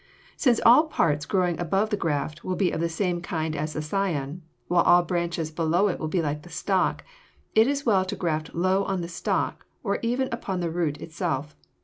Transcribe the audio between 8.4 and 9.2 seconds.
low on the